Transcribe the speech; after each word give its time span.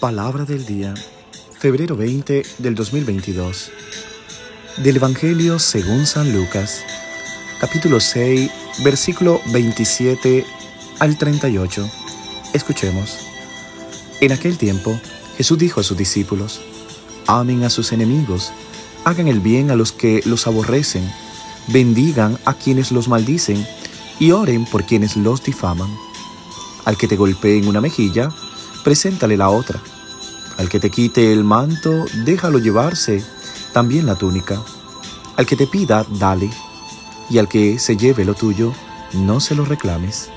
Palabra 0.00 0.44
del 0.44 0.66
día, 0.66 0.92
febrero 1.58 1.96
20 1.96 2.44
del 2.58 2.74
2022. 2.74 3.70
Del 4.76 4.96
Evangelio 4.96 5.58
según 5.58 6.04
San 6.04 6.34
Lucas, 6.34 6.84
capítulo 7.60 7.98
6, 7.98 8.50
versículo 8.84 9.40
27 9.46 10.44
al 10.98 11.16
38. 11.16 11.88
Escuchemos. 12.52 13.16
En 14.20 14.32
aquel 14.32 14.58
tiempo, 14.58 15.00
Jesús 15.38 15.56
dijo 15.56 15.80
a 15.80 15.82
sus 15.82 15.96
discípulos, 15.96 16.60
Amen 17.26 17.64
a 17.64 17.70
sus 17.70 17.90
enemigos, 17.92 18.52
hagan 19.04 19.28
el 19.28 19.40
bien 19.40 19.70
a 19.70 19.76
los 19.76 19.92
que 19.92 20.20
los 20.26 20.46
aborrecen, 20.46 21.10
bendigan 21.68 22.38
a 22.44 22.52
quienes 22.52 22.92
los 22.92 23.08
maldicen 23.08 23.66
y 24.20 24.32
oren 24.32 24.66
por 24.66 24.84
quienes 24.84 25.16
los 25.16 25.42
difaman. 25.42 25.88
Al 26.84 26.98
que 26.98 27.08
te 27.08 27.16
golpee 27.16 27.56
en 27.56 27.66
una 27.66 27.80
mejilla, 27.80 28.30
preséntale 28.86 29.36
la 29.36 29.50
otra. 29.50 29.82
Al 30.58 30.68
que 30.68 30.78
te 30.78 30.90
quite 30.90 31.32
el 31.32 31.42
manto, 31.42 32.04
déjalo 32.24 32.60
llevarse 32.60 33.20
también 33.72 34.06
la 34.06 34.14
túnica. 34.14 34.62
Al 35.36 35.44
que 35.44 35.56
te 35.56 35.66
pida, 35.66 36.06
dale. 36.08 36.48
Y 37.28 37.38
al 37.38 37.48
que 37.48 37.80
se 37.80 37.96
lleve 37.96 38.24
lo 38.24 38.34
tuyo, 38.34 38.72
no 39.12 39.40
se 39.40 39.56
lo 39.56 39.64
reclames. 39.64 40.28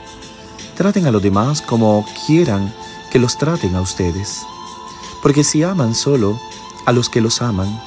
Traten 0.75 1.05
a 1.05 1.11
los 1.11 1.21
demás 1.21 1.61
como 1.61 2.03
quieran 2.25 2.73
que 3.11 3.19
los 3.19 3.37
traten 3.37 3.75
a 3.75 3.81
ustedes. 3.81 4.39
Porque 5.21 5.43
si 5.43 5.61
aman 5.61 5.93
solo 5.93 6.39
a 6.87 6.91
los 6.91 7.07
que 7.07 7.21
los 7.21 7.43
aman, 7.43 7.79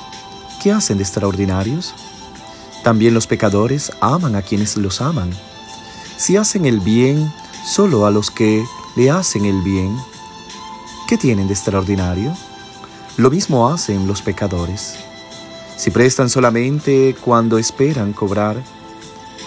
¿qué 0.63 0.71
hacen 0.71 0.99
de 0.99 1.03
extraordinarios? 1.03 1.93
También 2.85 3.15
los 3.15 3.27
pecadores 3.27 3.91
aman 4.01 4.37
a 4.37 4.43
quienes 4.43 4.77
los 4.77 5.01
aman. 5.01 5.33
Si 6.17 6.37
hacen 6.37 6.67
el 6.67 6.79
bien 6.79 7.33
solo 7.67 8.07
a 8.07 8.13
los 8.13 8.31
que 8.31 8.65
le 8.95 9.11
hacen 9.11 9.45
el 9.45 9.61
bien, 9.63 10.12
¿Qué 11.13 11.19
tienen 11.19 11.47
de 11.47 11.53
extraordinario? 11.53 12.35
Lo 13.19 13.31
mismo 13.31 13.69
hacen 13.69 14.07
los 14.07 14.23
pecadores. 14.23 14.95
Si 15.77 15.91
prestan 15.91 16.31
solamente 16.31 17.15
cuando 17.21 17.59
esperan 17.59 18.15
cobrar, 18.15 18.57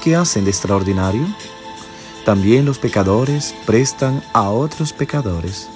¿qué 0.03 0.15
hacen 0.15 0.43
de 0.43 0.51
extraordinario? 0.51 1.25
También 2.23 2.65
los 2.65 2.77
pecadores 2.77 3.55
prestan 3.65 4.23
a 4.31 4.51
otros 4.51 4.93
pecadores, 4.93 5.67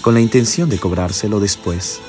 con 0.00 0.14
la 0.14 0.22
intención 0.22 0.70
de 0.70 0.78
cobrárselo 0.78 1.38
después. 1.38 2.00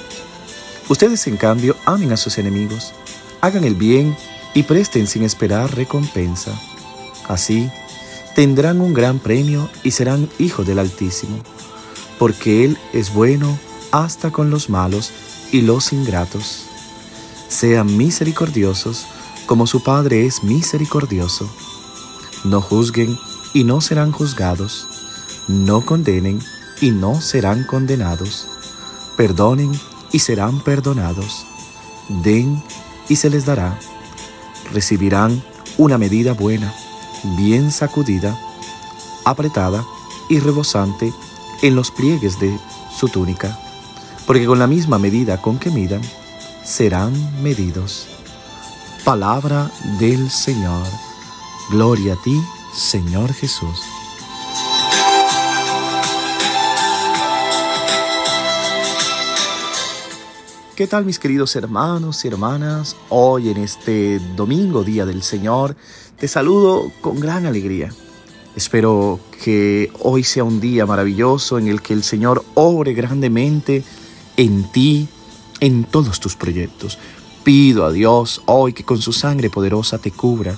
Ustedes, 0.88 1.28
en 1.28 1.36
cambio, 1.36 1.76
amen 1.84 2.14
a 2.14 2.18
sus 2.18 2.38
enemigos, 2.38 2.94
hagan 3.42 3.66
el 3.66 3.76
bien 3.76 4.16
y 4.54 4.64
presten 4.64 5.08
sin 5.08 5.24
esperar 5.24 5.76
recompensa. 5.76 6.58
Así, 7.28 7.70
tendrán 8.36 8.80
un 8.80 8.94
gran 8.94 9.20
premio 9.20 9.70
y 9.84 9.92
serán 9.92 10.30
hijos 10.40 10.66
del 10.66 10.80
Altísimo 10.80 11.44
porque 12.18 12.66
Él 12.66 12.78
es 12.94 13.14
bueno 13.14 13.58
hasta 13.92 14.32
con 14.32 14.50
los 14.50 14.70
malos 14.70 15.12
y 15.52 15.62
los 15.62 15.94
ingratos. 15.94 16.66
Sean 17.48 17.96
misericordiosos 17.98 19.06
como 19.46 19.68
su 19.68 19.84
Padre 19.84 20.26
es 20.26 20.44
misericordioso. 20.44 21.48
No 22.44 22.62
juzguen 22.62 23.18
y 23.54 23.64
no 23.64 23.80
serán 23.80 24.12
juzgados. 24.12 24.88
No 25.48 25.86
condenen 25.86 26.42
y 26.82 26.92
no 26.92 27.22
serán 27.22 27.64
condenados. 27.64 28.48
Perdonen 29.18 29.72
y 30.12 30.20
serán 30.20 30.60
perdonados. 30.62 31.46
Den 32.24 32.62
y 33.08 33.18
se 33.18 33.30
les 33.30 33.46
dará. 33.46 33.80
Recibirán 34.74 35.44
una 35.78 35.98
medida 35.98 36.34
buena, 36.34 36.74
bien 37.38 37.72
sacudida, 37.72 38.40
apretada 39.26 39.86
y 40.30 40.40
rebosante 40.40 41.14
en 41.68 41.76
los 41.76 41.90
pliegues 41.90 42.40
de 42.40 42.60
su 42.96 43.10
túnica, 43.10 43.58
porque 44.28 44.46
con 44.46 44.60
la 44.60 44.68
misma 44.68 45.00
medida 45.00 45.42
con 45.42 45.58
que 45.58 45.72
midan, 45.72 46.02
serán 46.64 47.12
medidos. 47.42 48.06
Palabra 49.04 49.72
del 50.00 50.30
Señor. 50.30 50.86
Gloria 51.72 52.14
a 52.14 52.22
ti, 52.22 52.40
Señor 52.72 53.34
Jesús. 53.34 53.82
¿Qué 60.76 60.86
tal 60.86 61.04
mis 61.04 61.18
queridos 61.18 61.56
hermanos 61.56 62.26
y 62.26 62.28
hermanas? 62.28 62.96
Hoy 63.10 63.50
en 63.50 63.58
este 63.58 64.20
domingo, 64.36 64.84
Día 64.84 65.08
del 65.08 65.24
Señor, 65.24 65.76
te 66.20 66.28
saludo 66.28 66.92
con 67.02 67.20
gran 67.20 67.48
alegría 67.48 67.90
Espero 68.56 69.20
que 69.44 69.92
hoy 70.00 70.24
sea 70.24 70.46
un 70.46 70.62
día 70.62 70.86
maravilloso 70.86 71.60
en 71.60 71.68
el 71.68 71.82
que 71.82 71.94
el 71.94 72.04
Señor 72.04 72.46
obre 72.54 72.94
grandemente 72.94 73.84
en 74.38 74.72
ti, 74.72 75.10
en 75.60 75.84
todos 75.84 76.22
tus 76.22 76.38
proyectos. 76.38 76.98
Pido 77.44 77.86
a 77.86 77.92
Dios 77.92 78.42
hoy 78.46 78.72
que 78.72 78.86
con 78.86 79.02
su 79.02 79.12
sangre 79.12 79.50
poderosa 79.50 79.98
te 79.98 80.12
cubra, 80.12 80.58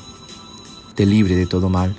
te 0.93 1.07
libre 1.07 1.35
de 1.35 1.47
todo 1.47 1.69
mal, 1.69 1.95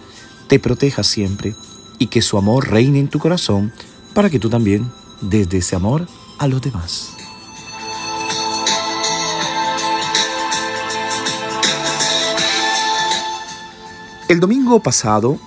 te 0.47 0.60
proteja 0.60 1.03
siempre 1.03 1.56
y 1.98 2.06
que 2.06 2.22
su 2.22 2.38
amor 2.38 2.70
reine 2.70 3.00
en 3.00 3.09
tu 3.09 3.19
corazón 3.19 3.72
para 4.15 4.30
que 4.30 4.38
tú 4.38 4.48
también 4.48 4.88
desde 5.20 5.59
ese 5.59 5.75
amor 5.75 6.06
a 6.38 6.47
los 6.47 6.62
demás. 6.62 7.10
El 14.28 14.38
domingo 14.38 14.80
pasado 14.80 15.38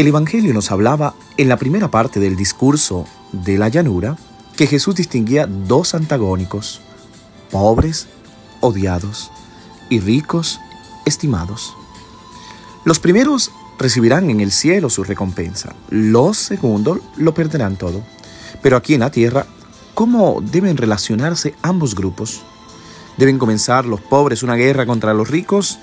el 0.00 0.06
Evangelio 0.06 0.54
nos 0.54 0.70
hablaba 0.70 1.14
en 1.36 1.50
la 1.50 1.58
primera 1.58 1.90
parte 1.90 2.20
del 2.20 2.34
discurso 2.34 3.04
de 3.32 3.58
la 3.58 3.68
llanura 3.68 4.16
que 4.56 4.66
Jesús 4.66 4.94
distinguía 4.94 5.46
dos 5.46 5.94
antagónicos, 5.94 6.80
pobres, 7.50 8.06
odiados, 8.60 9.30
y 9.90 10.00
ricos, 10.00 10.58
estimados. 11.04 11.74
Los 12.86 12.98
primeros 12.98 13.50
recibirán 13.78 14.30
en 14.30 14.40
el 14.40 14.52
cielo 14.52 14.88
su 14.88 15.04
recompensa, 15.04 15.74
los 15.90 16.38
segundos 16.38 17.00
lo 17.18 17.34
perderán 17.34 17.76
todo. 17.76 18.02
Pero 18.62 18.78
aquí 18.78 18.94
en 18.94 19.00
la 19.00 19.10
tierra, 19.10 19.44
¿cómo 19.92 20.40
deben 20.40 20.78
relacionarse 20.78 21.54
ambos 21.60 21.94
grupos? 21.94 22.40
¿Deben 23.18 23.38
comenzar 23.38 23.84
los 23.84 24.00
pobres 24.00 24.42
una 24.42 24.54
guerra 24.54 24.86
contra 24.86 25.12
los 25.12 25.28
ricos? 25.28 25.78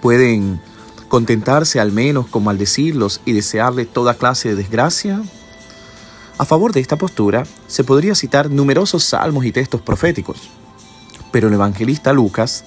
¿Pueden 0.00 0.62
contentarse 1.08 1.80
al 1.80 1.92
menos 1.92 2.26
con 2.26 2.44
maldecirlos 2.44 3.20
y 3.24 3.32
desearle 3.32 3.86
toda 3.86 4.14
clase 4.14 4.50
de 4.50 4.56
desgracia? 4.56 5.22
A 6.38 6.44
favor 6.44 6.72
de 6.72 6.80
esta 6.80 6.96
postura 6.96 7.44
se 7.66 7.82
podría 7.82 8.14
citar 8.14 8.50
numerosos 8.50 9.04
salmos 9.04 9.44
y 9.44 9.52
textos 9.52 9.80
proféticos, 9.80 10.50
pero 11.32 11.48
el 11.48 11.54
evangelista 11.54 12.12
Lucas 12.12 12.64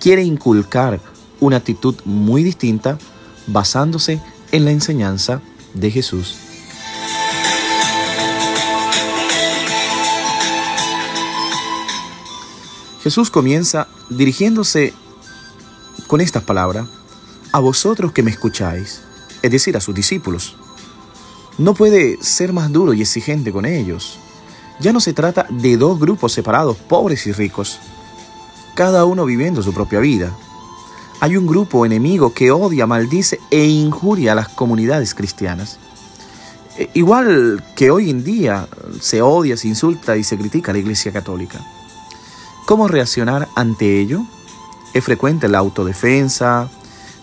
quiere 0.00 0.22
inculcar 0.22 1.00
una 1.40 1.58
actitud 1.58 1.94
muy 2.04 2.42
distinta 2.42 2.98
basándose 3.46 4.20
en 4.52 4.64
la 4.64 4.70
enseñanza 4.70 5.42
de 5.74 5.90
Jesús. 5.90 6.36
Jesús 13.02 13.30
comienza 13.30 13.86
dirigiéndose 14.08 14.94
con 16.06 16.22
estas 16.22 16.42
palabras 16.42 16.86
a 17.54 17.60
vosotros 17.60 18.10
que 18.10 18.24
me 18.24 18.32
escucháis, 18.32 19.02
es 19.40 19.50
decir, 19.52 19.76
a 19.76 19.80
sus 19.80 19.94
discípulos. 19.94 20.56
No 21.56 21.72
puede 21.72 22.20
ser 22.20 22.52
más 22.52 22.72
duro 22.72 22.94
y 22.94 23.00
exigente 23.00 23.52
con 23.52 23.64
ellos. 23.64 24.18
Ya 24.80 24.92
no 24.92 24.98
se 24.98 25.12
trata 25.12 25.46
de 25.48 25.76
dos 25.76 26.00
grupos 26.00 26.32
separados, 26.32 26.76
pobres 26.76 27.28
y 27.28 27.32
ricos, 27.32 27.78
cada 28.74 29.04
uno 29.04 29.24
viviendo 29.24 29.62
su 29.62 29.72
propia 29.72 30.00
vida. 30.00 30.36
Hay 31.20 31.36
un 31.36 31.46
grupo 31.46 31.86
enemigo 31.86 32.34
que 32.34 32.50
odia, 32.50 32.88
maldice 32.88 33.38
e 33.52 33.64
injuria 33.68 34.32
a 34.32 34.34
las 34.34 34.48
comunidades 34.48 35.14
cristianas. 35.14 35.78
E, 36.76 36.90
igual 36.94 37.64
que 37.76 37.92
hoy 37.92 38.10
en 38.10 38.24
día 38.24 38.66
se 39.00 39.22
odia, 39.22 39.56
se 39.56 39.68
insulta 39.68 40.16
y 40.16 40.24
se 40.24 40.36
critica 40.36 40.72
a 40.72 40.74
la 40.74 40.80
Iglesia 40.80 41.12
Católica. 41.12 41.64
¿Cómo 42.66 42.88
reaccionar 42.88 43.46
ante 43.54 44.00
ello? 44.00 44.24
Es 44.92 45.04
frecuente 45.04 45.48
la 45.48 45.58
autodefensa, 45.58 46.68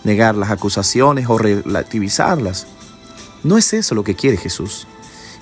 negar 0.03 0.35
las 0.35 0.51
acusaciones 0.51 1.27
o 1.29 1.37
relativizarlas. 1.37 2.67
No 3.43 3.57
es 3.57 3.73
eso 3.73 3.95
lo 3.95 4.03
que 4.03 4.15
quiere 4.15 4.37
Jesús. 4.37 4.87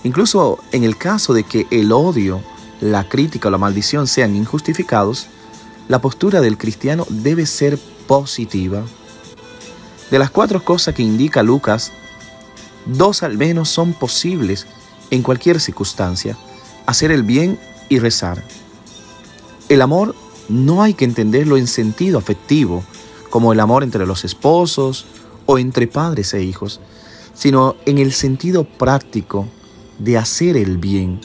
Incluso 0.03 0.59
en 0.71 0.83
el 0.83 0.97
caso 0.97 1.33
de 1.33 1.44
que 1.44 1.67
el 1.71 1.91
odio, 1.91 2.41
la 2.81 3.07
crítica 3.07 3.50
o 3.50 3.51
la 3.51 3.57
maldición 3.57 4.07
sean 4.07 4.35
injustificados, 4.35 5.27
la 5.88 6.00
postura 6.00 6.39
del 6.39 6.57
cristiano 6.57 7.06
debe 7.09 7.45
ser 7.45 7.77
positiva. 8.07 8.83
De 10.11 10.19
las 10.19 10.29
cuatro 10.29 10.63
cosas 10.63 10.95
que 10.95 11.03
indica 11.03 11.44
Lucas, 11.44 11.91
dos 12.85 13.23
al 13.23 13.38
menos 13.38 13.69
son 13.69 13.94
posibles 13.94 14.65
en 15.11 15.23
cualquier 15.23 15.59
circunstancia, 15.59 16.38
hacer 16.85 17.11
el 17.11 17.23
bien 17.23 17.59
y 17.89 18.00
rezar. 18.00 18.44
El 19.67 19.81
amor 19.81 20.15
no 20.47 20.81
hay 20.81 20.94
que 20.94 21.06
entenderlo 21.06 21.57
en 21.57 21.67
sentido 21.67 22.17
afectivo, 22.17 22.83
como 23.29 23.53
el 23.53 23.59
amor 23.59 23.83
entre 23.83 24.05
los 24.05 24.25
esposos 24.25 25.05
o 25.45 25.57
entre 25.57 25.87
padres 25.87 26.33
e 26.33 26.43
hijos, 26.43 26.79
sino 27.33 27.75
en 27.85 27.97
el 27.97 28.11
sentido 28.11 28.63
práctico 28.63 29.47
de 29.97 30.17
hacer 30.17 30.57
el 30.57 30.77
bien, 30.77 31.19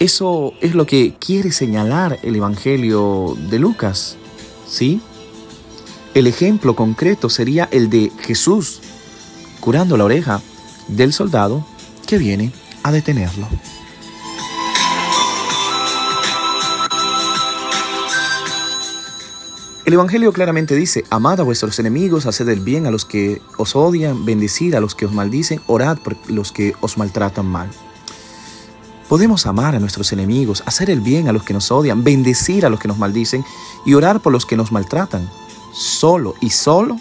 Eso 0.00 0.52
es 0.60 0.74
lo 0.74 0.86
que 0.86 1.14
quiere 1.14 1.52
señalar 1.52 2.18
el 2.24 2.34
Evangelio 2.34 3.36
de 3.48 3.60
Lucas, 3.60 4.16
¿sí? 4.66 5.00
El 6.14 6.26
ejemplo 6.26 6.74
concreto 6.74 7.30
sería 7.30 7.68
el 7.70 7.90
de 7.90 8.10
Jesús 8.20 8.80
curando 9.60 9.96
la 9.96 10.04
oreja 10.04 10.42
del 10.88 11.12
soldado 11.12 11.64
que 12.06 12.18
viene 12.18 12.52
a 12.82 12.90
detenerlo. 12.92 13.48
El 19.84 19.92
Evangelio 19.92 20.32
claramente 20.32 20.74
dice, 20.74 21.04
amad 21.10 21.40
a 21.40 21.42
vuestros 21.42 21.78
enemigos, 21.78 22.24
haced 22.24 22.48
el 22.48 22.60
bien 22.60 22.86
a 22.86 22.90
los 22.90 23.04
que 23.04 23.42
os 23.58 23.76
odian, 23.76 24.24
bendecid 24.24 24.74
a 24.74 24.80
los 24.80 24.94
que 24.94 25.04
os 25.04 25.12
maldicen, 25.12 25.60
orad 25.66 25.98
por 25.98 26.16
los 26.30 26.52
que 26.52 26.74
os 26.80 26.96
maltratan 26.96 27.44
mal. 27.44 27.68
Podemos 29.10 29.44
amar 29.44 29.74
a 29.74 29.80
nuestros 29.80 30.10
enemigos, 30.14 30.62
hacer 30.64 30.88
el 30.88 31.02
bien 31.02 31.28
a 31.28 31.34
los 31.34 31.42
que 31.42 31.52
nos 31.52 31.70
odian, 31.70 32.02
bendecir 32.02 32.64
a 32.64 32.70
los 32.70 32.80
que 32.80 32.88
nos 32.88 32.96
maldicen 32.96 33.44
y 33.84 33.92
orar 33.92 34.20
por 34.20 34.32
los 34.32 34.46
que 34.46 34.56
nos 34.56 34.72
maltratan, 34.72 35.28
solo 35.74 36.34
y 36.40 36.48
solo 36.48 36.98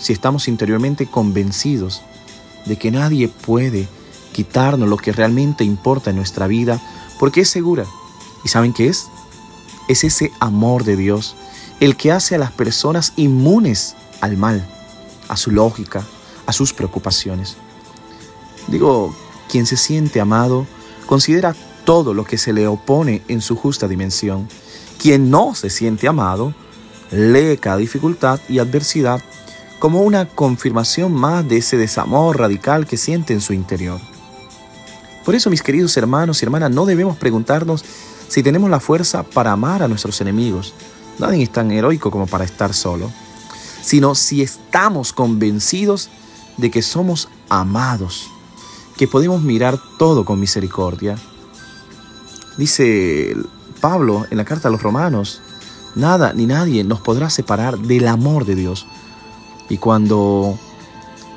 si 0.00 0.12
estamos 0.12 0.48
interiormente 0.48 1.06
convencidos 1.06 2.02
de 2.66 2.76
que 2.76 2.90
nadie 2.90 3.28
puede 3.28 3.86
quitarnos 4.32 4.88
lo 4.88 4.96
que 4.96 5.12
realmente 5.12 5.62
importa 5.62 6.10
en 6.10 6.16
nuestra 6.16 6.48
vida, 6.48 6.82
porque 7.20 7.42
es 7.42 7.48
segura. 7.48 7.84
¿Y 8.44 8.48
saben 8.48 8.72
qué 8.72 8.88
es? 8.88 9.06
Es 9.86 10.02
ese 10.02 10.32
amor 10.40 10.82
de 10.82 10.96
Dios 10.96 11.36
el 11.80 11.96
que 11.96 12.12
hace 12.12 12.34
a 12.34 12.38
las 12.38 12.52
personas 12.52 13.12
inmunes 13.16 13.94
al 14.20 14.36
mal, 14.36 14.66
a 15.28 15.36
su 15.36 15.50
lógica, 15.50 16.04
a 16.46 16.52
sus 16.52 16.72
preocupaciones. 16.72 17.56
Digo, 18.66 19.14
quien 19.48 19.66
se 19.66 19.76
siente 19.76 20.20
amado 20.20 20.66
considera 21.06 21.54
todo 21.84 22.12
lo 22.12 22.24
que 22.24 22.36
se 22.36 22.52
le 22.52 22.66
opone 22.66 23.22
en 23.28 23.40
su 23.40 23.56
justa 23.56 23.88
dimensión. 23.88 24.48
Quien 24.98 25.30
no 25.30 25.54
se 25.54 25.70
siente 25.70 26.08
amado 26.08 26.52
lee 27.10 27.56
cada 27.58 27.78
dificultad 27.78 28.40
y 28.48 28.58
adversidad 28.58 29.22
como 29.78 30.02
una 30.02 30.28
confirmación 30.28 31.12
más 31.12 31.48
de 31.48 31.58
ese 31.58 31.76
desamor 31.76 32.38
radical 32.38 32.86
que 32.86 32.96
siente 32.96 33.32
en 33.32 33.40
su 33.40 33.52
interior. 33.52 34.00
Por 35.24 35.34
eso, 35.34 35.50
mis 35.50 35.62
queridos 35.62 35.96
hermanos 35.96 36.42
y 36.42 36.46
hermanas, 36.46 36.70
no 36.70 36.84
debemos 36.84 37.16
preguntarnos 37.16 37.84
si 38.28 38.42
tenemos 38.42 38.68
la 38.70 38.80
fuerza 38.80 39.22
para 39.22 39.52
amar 39.52 39.82
a 39.82 39.88
nuestros 39.88 40.20
enemigos, 40.20 40.74
Nadie 41.18 41.42
es 41.42 41.50
tan 41.50 41.70
heroico 41.72 42.10
como 42.10 42.26
para 42.26 42.44
estar 42.44 42.72
solo, 42.72 43.10
sino 43.82 44.14
si 44.14 44.42
estamos 44.42 45.12
convencidos 45.12 46.10
de 46.56 46.70
que 46.70 46.82
somos 46.82 47.28
amados, 47.48 48.30
que 48.96 49.08
podemos 49.08 49.42
mirar 49.42 49.78
todo 49.98 50.24
con 50.24 50.38
misericordia. 50.38 51.16
Dice 52.56 53.36
Pablo 53.80 54.26
en 54.30 54.36
la 54.36 54.44
carta 54.44 54.68
a 54.68 54.70
los 54.70 54.82
romanos, 54.82 55.40
nada 55.94 56.32
ni 56.34 56.46
nadie 56.46 56.84
nos 56.84 57.00
podrá 57.00 57.30
separar 57.30 57.78
del 57.78 58.06
amor 58.06 58.44
de 58.44 58.54
Dios. 58.54 58.86
Y 59.68 59.78
cuando 59.78 60.56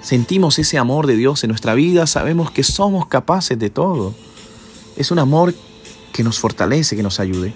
sentimos 0.02 0.60
ese 0.60 0.78
amor 0.78 1.08
de 1.08 1.16
Dios 1.16 1.44
en 1.44 1.50
nuestra 1.50 1.74
vida, 1.74 2.06
sabemos 2.06 2.52
que 2.52 2.64
somos 2.64 3.08
capaces 3.08 3.58
de 3.58 3.72
todo. 3.72 4.14
Es 4.96 5.10
un 5.10 5.20
amor 5.20 5.56
que 6.14 6.24
nos 6.24 6.40
fortalece, 6.40 6.96
que 6.96 7.04
nos 7.04 7.20
ayude 7.20 7.54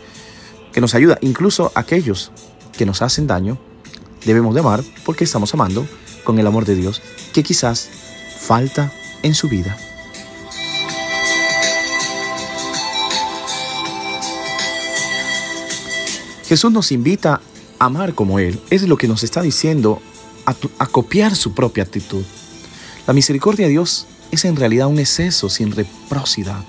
que 0.75 0.81
nos 0.81 0.93
ayuda 0.93 1.17
incluso 1.21 1.71
aquellos 1.73 2.33
que 2.77 2.85
nos 2.85 3.01
hacen 3.01 3.27
daño, 3.27 3.57
debemos 4.25 4.53
de 4.53 4.59
amar 4.59 4.83
porque 5.05 5.23
estamos 5.23 5.53
amando 5.53 5.87
con 6.25 6.37
el 6.37 6.45
amor 6.45 6.65
de 6.65 6.75
Dios 6.75 7.01
que 7.31 7.43
quizás 7.43 7.89
falta 8.37 8.91
en 9.23 9.35
su 9.35 9.47
vida. 9.47 9.77
Jesús 16.45 16.73
nos 16.73 16.91
invita 16.91 17.39
a 17.79 17.85
amar 17.85 18.13
como 18.13 18.39
Él. 18.39 18.59
Es 18.69 18.81
lo 18.81 18.97
que 18.97 19.07
nos 19.07 19.23
está 19.23 19.41
diciendo 19.41 20.01
a, 20.45 20.55
a, 20.79 20.87
copiar 20.87 21.37
su 21.37 21.53
propia 21.53 21.83
actitud. 21.85 22.25
La 23.07 23.13
misericordia 23.13 23.67
de 23.67 23.71
Dios 23.71 24.07
es 24.31 24.43
en 24.43 24.57
realidad 24.57 24.87
un 24.87 24.99
exceso 24.99 25.47
sin 25.47 25.71
reciprocidad. 25.71 26.65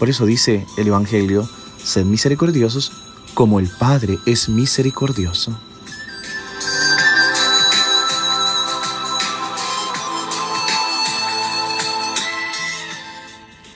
Por 0.00 0.10
eso 0.10 0.26
dice 0.26 0.66
el 0.76 0.88
Evangelio, 0.88 1.48
sed 1.80 2.06
misericordiosos 2.06 3.03
como 3.34 3.58
el 3.58 3.68
Padre 3.68 4.18
es 4.26 4.48
misericordioso. 4.48 5.58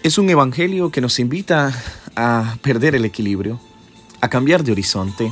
Es 0.03 0.17
un 0.17 0.31
evangelio 0.31 0.91
que 0.91 1.01
nos 1.01 1.19
invita 1.19 1.75
a 2.17 2.57
perder 2.63 2.95
el 2.95 3.05
equilibrio, 3.05 3.61
a 4.21 4.29
cambiar 4.29 4.65
de 4.65 4.73
horizonte. 4.73 5.31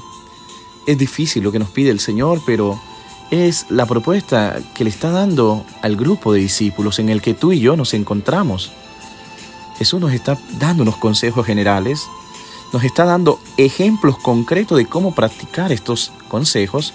Es 0.86 0.98
difícil 0.98 1.44
lo 1.44 1.52
que 1.52 1.58
nos 1.58 1.70
pide 1.70 1.90
el 1.90 2.00
Señor, 2.00 2.42
pero 2.44 2.78
es 3.30 3.66
la 3.70 3.86
propuesta 3.86 4.58
que 4.74 4.84
le 4.84 4.90
está 4.90 5.10
dando 5.10 5.64
al 5.82 5.96
grupo 5.96 6.32
de 6.32 6.40
discípulos 6.40 6.98
en 6.98 7.08
el 7.08 7.22
que 7.22 7.32
tú 7.32 7.52
y 7.52 7.60
yo 7.60 7.76
nos 7.76 7.94
encontramos. 7.94 8.72
Jesús 9.78 10.00
nos 10.00 10.12
está 10.12 10.38
dando 10.58 10.82
unos 10.82 10.96
consejos 10.96 11.46
generales 11.46 12.06
nos 12.72 12.84
está 12.84 13.04
dando 13.04 13.38
ejemplos 13.56 14.18
concretos 14.18 14.78
de 14.78 14.86
cómo 14.86 15.14
practicar 15.14 15.72
estos 15.72 16.12
consejos. 16.28 16.92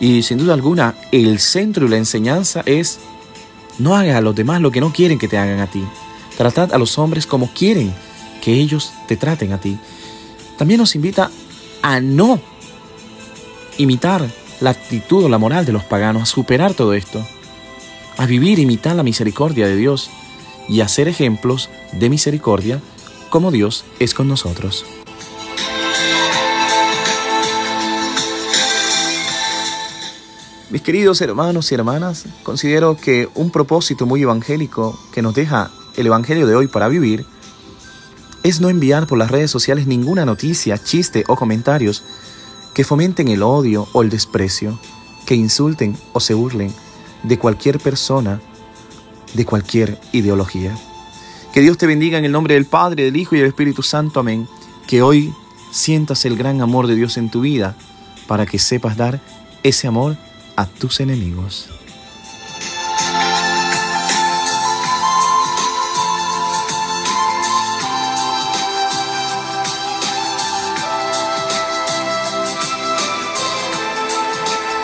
Y 0.00 0.22
sin 0.22 0.38
duda 0.38 0.54
alguna, 0.54 0.94
el 1.12 1.38
centro 1.40 1.86
y 1.86 1.88
la 1.88 1.96
enseñanza 1.96 2.62
es 2.64 3.00
no 3.78 3.96
hagas 3.96 4.16
a 4.16 4.20
los 4.20 4.34
demás 4.34 4.60
lo 4.60 4.70
que 4.70 4.80
no 4.80 4.92
quieren 4.92 5.18
que 5.18 5.28
te 5.28 5.38
hagan 5.38 5.60
a 5.60 5.66
ti. 5.68 5.84
Tratad 6.36 6.72
a 6.72 6.78
los 6.78 6.98
hombres 6.98 7.26
como 7.26 7.48
quieren 7.52 7.92
que 8.40 8.54
ellos 8.54 8.92
te 9.06 9.16
traten 9.16 9.52
a 9.52 9.60
ti. 9.60 9.78
También 10.56 10.78
nos 10.78 10.94
invita 10.94 11.30
a 11.82 12.00
no 12.00 12.40
imitar 13.76 14.28
la 14.60 14.70
actitud 14.70 15.24
o 15.24 15.28
la 15.28 15.38
moral 15.38 15.64
de 15.64 15.72
los 15.72 15.84
paganos, 15.84 16.22
a 16.22 16.26
superar 16.26 16.74
todo 16.74 16.94
esto, 16.94 17.24
a 18.16 18.26
vivir, 18.26 18.58
imitar 18.58 18.96
la 18.96 19.04
misericordia 19.04 19.66
de 19.66 19.76
Dios 19.76 20.10
y 20.68 20.80
a 20.80 20.88
ser 20.88 21.08
ejemplos 21.08 21.70
de 21.92 22.10
misericordia 22.10 22.80
como 23.30 23.50
Dios 23.50 23.84
es 23.98 24.14
con 24.14 24.28
nosotros. 24.28 24.84
Mis 30.70 30.82
queridos 30.82 31.22
hermanos 31.22 31.72
y 31.72 31.74
hermanas, 31.74 32.26
considero 32.42 32.96
que 32.96 33.28
un 33.34 33.50
propósito 33.50 34.04
muy 34.04 34.22
evangélico 34.22 34.98
que 35.12 35.22
nos 35.22 35.34
deja 35.34 35.70
el 35.96 36.06
Evangelio 36.06 36.46
de 36.46 36.54
hoy 36.54 36.66
para 36.66 36.88
vivir 36.88 37.24
es 38.42 38.60
no 38.60 38.68
enviar 38.68 39.06
por 39.06 39.18
las 39.18 39.30
redes 39.30 39.50
sociales 39.50 39.86
ninguna 39.86 40.26
noticia, 40.26 40.76
chiste 40.76 41.24
o 41.26 41.36
comentarios 41.36 42.04
que 42.74 42.84
fomenten 42.84 43.28
el 43.28 43.42
odio 43.42 43.88
o 43.92 44.02
el 44.02 44.10
desprecio, 44.10 44.78
que 45.26 45.34
insulten 45.34 45.96
o 46.12 46.20
se 46.20 46.34
burlen 46.34 46.72
de 47.22 47.38
cualquier 47.38 47.78
persona, 47.80 48.40
de 49.34 49.44
cualquier 49.44 49.98
ideología. 50.12 50.76
Que 51.52 51.60
Dios 51.60 51.78
te 51.78 51.86
bendiga 51.86 52.18
en 52.18 52.24
el 52.24 52.32
nombre 52.32 52.54
del 52.54 52.66
Padre, 52.66 53.04
del 53.04 53.16
Hijo 53.16 53.34
y 53.34 53.38
del 53.38 53.48
Espíritu 53.48 53.82
Santo. 53.82 54.20
Amén. 54.20 54.46
Que 54.86 55.02
hoy 55.02 55.32
sientas 55.70 56.24
el 56.24 56.36
gran 56.36 56.60
amor 56.60 56.86
de 56.86 56.94
Dios 56.94 57.16
en 57.16 57.30
tu 57.30 57.40
vida 57.40 57.74
para 58.26 58.46
que 58.46 58.58
sepas 58.58 58.96
dar 58.96 59.20
ese 59.62 59.86
amor 59.86 60.16
a 60.56 60.66
tus 60.66 61.00
enemigos. 61.00 61.70